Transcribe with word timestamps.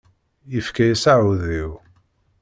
Yefka-yas 0.53 1.03
aɛudiw. 1.13 1.71